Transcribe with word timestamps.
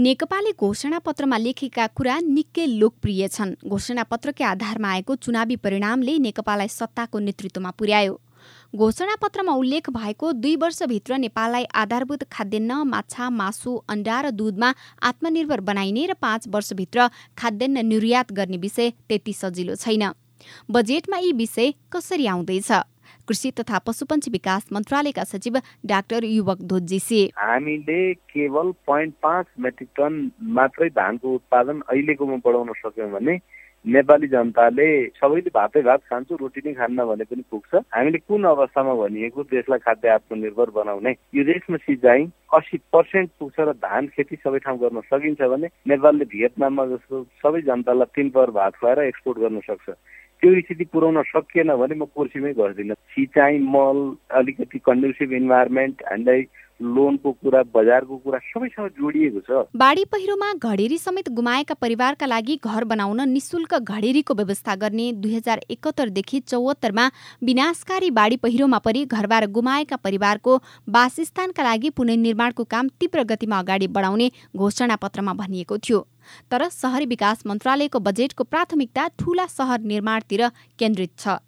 नेकपाले 0.00 0.50
घोषणापत्रमा 0.56 1.38
लेखेका 1.38 1.86
कुरा 1.96 2.16
निकै 2.24 2.64
लोकप्रिय 2.80 3.26
छन्। 3.28 3.52
घोषणापत्रकै 3.68 4.44
आधारमा 4.44 4.88
आएको 4.88 5.14
चुनावी 5.14 5.56
परिणामले 5.60 6.16
नेकपालाई 6.24 6.68
सत्ताको 6.68 7.18
नेतृत्वमा 7.18 7.70
पुर्यायो। 7.76 8.14
घोषणापत्रमा 8.72 9.52
उल्लेख 9.52 9.90
भएको 9.90 10.32
दुई 10.40 10.54
वर्षभित्र 10.56 11.16
नेपाललाई 11.20 11.64
आधारभूत 11.82 12.24
खाद्यान्न 12.32 12.80
माछा 12.88 13.28
मासु 13.30 13.76
अन्डा 13.92 14.20
र 14.20 14.30
दुधमा 14.32 14.72
आत्मनिर्भर 15.04 15.60
बनाइने 15.68 16.06
र 16.06 16.14
पाँच 16.16 16.48
वर्षभित्र 16.48 17.08
खाद्यान्न 17.36 17.84
निर्यात 17.84 18.32
गर्ने 18.32 18.56
विषय 18.56 18.90
त्यति 19.08 19.32
सजिलो 19.32 19.74
छैन। 19.76 20.04
बजेटमा 20.70 21.18
यी 21.18 21.32
विषय 21.36 21.74
कसरी 21.92 22.26
आउँदैछ? 22.26 22.72
कृषि 23.30 23.50
तथा 23.58 23.78
पशुपन्छी 23.86 24.30
विकास 24.30 24.66
मन्त्रालयका 24.72 25.24
सचिव 25.24 25.58
डाक्टर 25.86 26.24
युवक 26.26 26.62
धोजी 26.70 27.22
हामीले 27.38 28.02
केवल 28.34 28.72
पोइन्ट 28.86 29.14
पाँच 29.22 29.46
मेट्रिक 29.60 29.88
टन 29.96 30.18
मात्रै 30.58 30.88
धानको 30.98 31.34
उत्पादन 31.34 31.80
अहिलेकोमा 31.88 32.36
बढाउन 32.44 32.72
सक्यौँ 32.78 33.10
भने 33.10 33.38
नेपाली 33.84 34.26
जनताले 34.28 34.86
सबैले 35.16 35.50
भातै 35.54 35.82
भात 35.82 36.00
खान्छु 36.10 36.36
रोटी 36.40 36.60
नै 36.66 36.72
खान्न 36.74 37.04
भने 37.06 37.24
पनि 37.24 37.42
पुग्छ। 37.50 37.80
हामीले 37.94 38.18
कुन 38.18 38.44
अवस्थामा 38.44 38.94
भनिएको 38.94 39.42
देशलाई 39.54 39.78
खाद्य 39.86 40.08
आत्मनिर्भर 40.16 40.70
बनाउने? 40.74 41.14
यो 41.34 41.44
देशमा 41.44 41.76
सिँचाइ 41.86 42.26
अस्सी 42.58 42.76
पर्सेन्ट 42.92 43.30
पुग्छ 43.38 43.56
र 43.60 43.72
धान 43.80 44.06
खेती 44.16 44.36
सबै 44.44 44.58
ठाउँ 44.66 44.78
गर्न 44.78 45.00
सकिन्छ 45.08 45.40
भने 45.54 45.68
नेपालले 45.88 46.24
भियतनाममा 46.34 46.86
जस्तो 46.92 47.24
सबै 47.40 47.60
जनतालाई 47.70 48.12
तिन 48.16 48.30
पर 48.36 48.50
भात 48.58 48.76
खुवाएर 48.76 48.98
एक्सपोर्ट 49.06 49.38
गर्न 49.38 49.60
सक्छ। 49.70 49.88
त्यो 50.42 50.60
स्थिति 50.60 50.84
पुर्याउन 50.92 51.22
सकिएन 51.28 51.70
भने 51.76 51.94
म 51.94 52.04
कुर्सीमै 52.16 52.52
गर्दिनँ। 52.56 52.94
सिँचाइ 53.12 53.58
मल 53.60 53.98
अलिकति 54.38 54.78
कन्ड्युसिभ 54.80 55.32
इन्भाइरोमेन्ट 55.36 56.02
हामीलाई 56.10 56.42
लोनको 56.80 57.30
कुरा 57.44 57.62
बजारको 57.76 58.16
कुरा 58.24 58.38
सबैसँग 58.40 58.88
जोडिएको 58.96 59.40
छ। 59.44 59.68
बाढी 59.76 60.04
पहिरोमा 60.08 60.52
घडेरी 60.54 60.96
समेत 60.98 61.28
गुमाएका 61.28 61.74
परिवारका 61.76 62.26
लागि 62.26 62.56
घर 62.56 62.84
बनाउन 62.84 63.20
निशुल्क 63.28 63.74
घडेरीको 63.84 64.34
व्यवस्था 64.34 64.74
गर्ने 64.80 65.12
दुई 65.20 65.34
हजार 65.34 65.60
एकहत्तरदेखि 65.70 66.40
चौहत्तरमा 66.48 67.04
विनाशकारी 67.44 68.10
बाढी 68.10 68.36
पहिरोमा 68.40 68.78
परि 68.80 69.04
घरबार 69.06 69.46
गुमाएका 69.52 69.96
परिवारको 69.96 70.56
वासस्थानका 70.88 71.62
लागि 71.62 71.90
पुनर्निर्माणको 72.00 72.64
काम 72.64 72.88
तीव्र 73.00 73.24
गतिमा 73.28 73.58
अगाडि 73.58 73.86
बढाउने 73.88 74.30
घोषणापत्रमा 74.56 75.32
भनिएको 75.34 75.78
थियो। 75.78 76.00
तर 76.52 76.68
सहरी 76.70 77.06
विकास 77.06 77.46
मन्त्रालयको 77.46 77.98
बजेटको 78.00 78.44
प्राथमिकता 78.46 79.06
ठूला 79.18 79.46
सहर 79.48 79.80
निर्माणतिर 79.92 80.46
केन्द्रित 80.78 81.12
छ। 81.18 81.38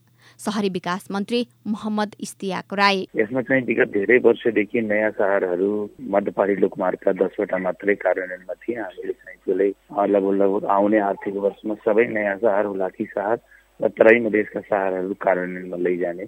सहरी 0.41 0.69
विकास 0.75 1.07
मन्त्री 1.11 1.41
मोहम्मद 1.67 2.15
इस्तियाक 2.21 2.75
राई 2.75 3.07
यसमा 3.17 3.41
चाहिँ 3.43 3.63
विगत 3.63 3.89
धेरै 3.95 4.19
वर्षदेखि 4.25 4.81
नयाँ 4.81 5.11
सहरहरू 5.19 5.71
मध्यपहाडी 6.15 6.55
लोकमार्गका 6.61 7.13
दसवटा 7.21 7.59
मात्रै 7.59 7.95
कार्यान्वयनमा 7.95 8.55
थिए। 8.63 8.77
हामीले 8.77 9.13
चाहिँ 9.13 9.39
त्यसले 9.45 9.69
लगभग 10.15 10.35
लगभग 10.43 10.65
आउने 10.77 10.99
आर्थिक 11.11 11.35
वर्षमा 11.47 11.75
सबै 11.85 12.07
नयाँ 12.17 12.37
सहर 12.43 12.65
हुलाकी 12.67 13.05
सहर 13.13 13.37
र 13.81 13.89
तराई 13.99 14.19
मधेसका 14.27 14.61
सहरहरू 14.61 15.15
कार्यान्वयनमा 15.21 15.77
लैजाने। 15.77 16.27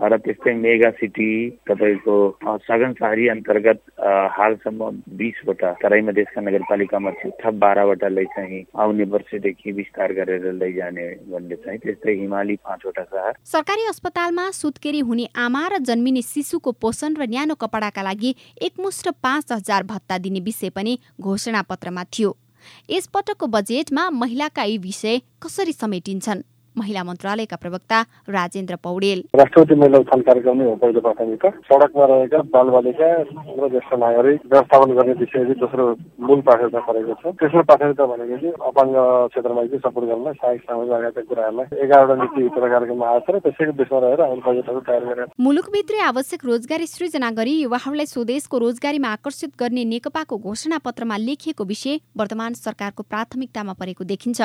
र 0.00 0.16
त्यस्तै 0.16 0.52
मेगा 0.56 0.90
सिटी 0.96 1.28
तपाईँको 1.68 2.14
सघन 2.64 2.92
सहरी 3.00 3.28
अन्तर्गत 3.28 3.80
हालसम्म 4.36 4.88
बिसवटा 5.20 5.72
तराई 5.82 6.00
मधेसका 6.08 6.40
नगरपालिकामा 6.40 7.10
थप 7.20 7.54
बाह्रवटालाई 7.60 8.24
चाहिँ 8.36 8.64
आउने 8.80 9.04
वर्षदेखि 9.12 9.72
विस्तार 9.72 10.12
गरेर 10.18 10.44
लैजाने 10.56 11.06
भन्ने 11.28 11.56
चाहिँ 11.56 11.78
त्यस्तै 11.84 12.12
हिमाली 12.20 12.56
पाँचवटा 12.64 13.04
सहर। 13.04 13.32
सरकारी 13.44 13.84
अस्पतालमा 13.88 14.50
सुत्केरी 14.56 15.00
हुने 15.08 15.26
आमा 15.36 15.66
र 15.68 15.78
जन्मिने 15.84 16.22
शिशुको 16.24 16.72
पोषण 16.80 17.16
र 17.20 17.28
न्यानो 17.28 17.54
कपडाका 17.60 18.02
लागि 18.02 18.34
एकमुष्ट 18.62 19.08
पाँच 19.20 19.52
हजार 19.52 19.82
भत्ता 19.84 20.18
दिने 20.18 20.40
विषय 20.40 20.70
पनि 20.70 20.98
घोषणा 21.20 21.62
पत्रमा 21.62 22.04
थियो। 22.08 22.36
यसपटकको 22.90 23.46
बजेटमा 23.46 24.08
महिलाका 24.12 24.64
यी 24.64 24.78
विषय 24.78 25.20
कसरी 25.42 25.72
समेटिन्छन्? 25.72 26.42
महिला 26.76 27.02
मन्त्रालयका 27.04 27.56
प्रवक्ता 27.56 27.98
राजेन्द्र 28.28 28.76
पौडेल। 28.84 29.22
राष्ट्रपति 29.34 29.74
महिला 29.74 29.98
उत्थान 29.98 30.20
कार्यक्रम 30.28 30.56
नै 30.58 30.64
हो 30.64 30.74
पहिलो 30.82 31.00
प्राथमिकता 31.00 31.48
सडकमा 31.68 32.04
रहेका 32.06 32.38
बालबालिका 32.54 33.08
र 33.60 33.68
ज्येष्ठ 33.70 33.92
नागरिक 34.00 34.40
व्यवस्थापन 34.46 34.94
गर्ने 34.96 35.12
विषय 35.20 35.38
चाहिँ 35.40 35.58
दोस्रो 35.60 35.84
मूल 36.20 36.40
प्राथमिकता 36.40 36.80
परेको 36.88 37.14
छ। 37.20 37.34
तेस्रो 37.40 37.62
प्राथमिकता 37.68 38.06
भनेको 38.06 38.36
चाहिँ 38.40 38.54
अपाङ्ग 38.70 38.96
क्षेत्रमा 39.30 39.62
चाहिँ 39.66 39.82
सपोर्ट 39.84 40.06
गर्नलाई 40.10 40.34
सहायक 40.40 40.60
सामाजिक 40.60 40.92
लगायतका 40.92 41.22
कुराहरूलाई 41.30 41.66
एघारवटा 41.84 42.14
नीति 42.22 42.42
कार्यक्रममा 42.54 43.06
आएको 43.10 43.30
र 43.32 43.38
त्यसैको 43.44 43.72
देशमा 43.80 43.98
रहेर 44.00 44.20
हामीले 44.20 44.44
बजेटहरू 44.46 44.80
तयार 44.88 45.04
गरेर। 45.10 45.26
मुलुकभित्रै 45.40 46.00
आवश्यक 46.10 46.40
रोजगारी 46.44 46.86
सृजना 46.86 47.30
गरी 47.38 47.54
युवाहरूलाई 47.60 48.06
स्वदेशको 48.06 48.56
रोजगारीमा 48.58 49.08
आकर्षित 49.10 49.50
गर्ने 49.60 49.84
नेकपाको 49.92 50.36
घोषणा 50.38 50.78
पत्रमा 50.86 51.16
लेखिएको 51.26 51.64
विषय 51.64 51.98
वर्तमान 52.16 52.52
सरकारको 52.54 53.02
प्राथमिकतामा 53.02 53.72
परेको 53.80 54.04
देखिन्छ। 54.04 54.40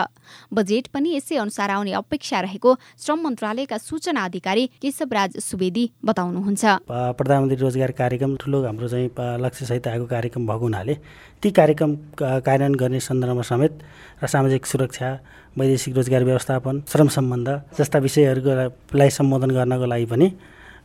बजेट 0.54 0.88
पनि 0.94 1.16
यसै 1.16 1.36
अनुसार 1.38 1.70
आउने 1.72 1.92
अपेक्षा 1.94 2.24
रहेको 2.34 2.76
श्रम 2.98 3.20
मन्त्रालयका 3.26 3.78
सूचना 3.78 4.24
अधिकारी 4.26 4.66
केशवराज 4.82 5.38
सुवेदी 5.40 5.86
बताउनुहुन्छ। 6.06 6.64
प्रधानमन्त्री 6.90 7.58
रोजगार 7.62 7.92
कार्यक्रम 7.92 8.36
ठुलो 8.42 8.64
हाम्रो 8.66 8.88
चाहिँ 8.88 9.10
लक्ष्यसहित 9.44 9.88
आएको 9.88 10.06
कार्यक्रम 10.06 10.48
भएको 10.48 10.66
हुनाले 10.66 10.94
ती 11.44 11.52
कार्यक्रम 11.52 11.96
कार्यान्वयन 12.18 12.76
गर्ने 12.82 13.00
सन्दर्भमा 13.00 13.44
समेत 13.52 13.74
र 14.24 14.28
सामाजिक 14.28 14.66
सुरक्षा 14.66 15.10
वैदेशिक 15.58 15.96
रोजगार 15.96 16.24
व्यवस्थापन 16.24 16.84
श्रम 16.92 17.08
सम्बन्ध 17.16 17.50
जस्ता 17.78 18.00
विषयहरूलाई 18.00 19.10
सम्बोधन 19.10 19.52
गर्नको 19.56 19.86
लागि 19.86 20.06
पनि 20.12 20.28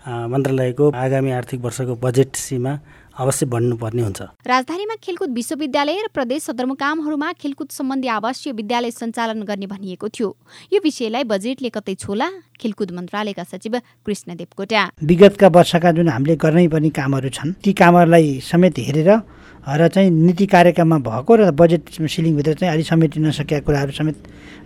मन्त्रालयको 0.07 0.91
आगामी 0.97 1.31
आर्थिक 1.31 1.61
वर्षको 1.61 1.95
बजेट 2.01 2.37
सीमा 2.37 2.73
अवश्य 3.21 3.47
बढ्नुपर्ने 3.47 4.03
हुन्छ। 4.03 4.21
राजधानीमा 4.49 4.95
खेलकुद 5.05 5.31
विश्वविद्यालय 5.31 5.99
र 6.01 6.09
प्रदेश 6.17 6.43
सदरमुकामहरूमा 6.43 7.29
खेलकुद 7.37 7.69
सम्बन्धी 7.69 8.09
आवासीय 8.09 8.53
विद्यालय 8.53 8.91
सञ्चालन 8.91 9.43
गर्ने 9.45 9.67
भनिएको 9.67 10.09
थियो। 10.09 10.29
यो 10.73 10.81
विषयलाई 10.81 11.25
बजेटले 11.29 11.69
कतै 11.69 11.95
छोला 12.01 12.29
खेलकुद 12.61 12.91
मन्त्रालयका 12.97 13.45
सचिव 13.45 13.75
कृष्ण 14.07 14.29
देवकोटा। 14.41 14.83
विगतका 15.05 15.49
वर्षका 15.49 15.91
जुन 15.93 16.09
हामीले 16.09 16.37
गर्नै 16.41 16.67
पर्ने 16.73 16.91
कामहरू 16.97 17.29
छन् 17.29 17.53
ती 17.61 17.73
कामहरूलाई 17.77 18.41
समेत 18.41 18.79
हेरेर 18.81 19.11
र 19.69 19.89
चाहिँ 19.89 20.11
नीति 20.11 20.47
कार्यक्रममा 20.47 20.99
भएको 20.99 21.35
र 21.37 21.51
बजेट 21.53 21.91
सिलिङभित्र 22.01 22.55
चाहिँ 22.55 22.73
अलि 22.75 22.83
समेटिन 22.83 23.27
नसकेका 23.27 23.61
कुराहरू 23.61 23.93
समेत 23.93 24.17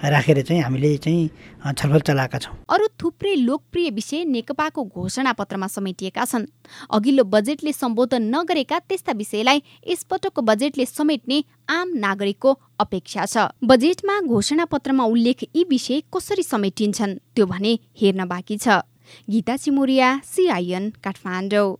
राखेर 0.05 0.41
चाहिँ 0.43 0.62
हामीले 0.62 0.97
चाहिँ 0.97 1.75
छलफल 1.75 2.00
चलाएका 2.00 2.38
छौँ। 2.38 2.55
अरू 2.71 2.87
थुप्रै 3.00 3.34
लोकप्रिय 3.34 3.91
विषय 3.91 4.25
नेकपाको 4.25 4.84
घोषणा 4.84 5.33
पत्रमा 5.33 5.66
समेटिएका 5.66 6.25
छन्। 6.25 6.47
अघिल्लो 6.91 7.25
बजेटले 7.27 7.72
सम्बोधन 7.72 8.22
नगरेका 8.34 8.78
त्यस्ता 8.78 9.12
विषयलाई 9.12 9.62
यसपटकको 9.88 10.43
बजेटले 10.43 10.87
समेट्ने 10.87 11.43
आम 11.71 11.93
नागरिकको 11.99 12.50
अपेक्षा 12.81 13.27
छ। 13.27 13.37
बजेटमा 13.65 14.21
घोषणा 14.22 14.65
पत्रमा 14.65 15.04
उल्लेख 15.04 15.44
यी 15.56 15.65
विषय 15.71 16.03
कसरी 16.15 16.43
समेटिन्छन् 16.44 17.19
त्यो 17.34 17.47
भने 17.47 17.78
हेर्न 18.00 18.25
बाँकी 18.25 18.56
छ। 18.59 18.83
गीता 19.31 19.56
चिमुरिया 19.56 20.09
सिआइएन 20.25 20.84
काठमाडौँ। 21.04 21.71